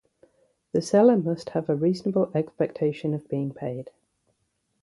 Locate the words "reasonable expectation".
1.75-3.13